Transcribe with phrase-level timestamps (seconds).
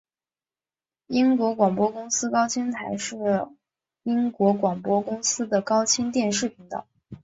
[1.05, 3.47] 英国广播公司高清台是
[4.01, 6.87] 英国广播公司的高清电视频道。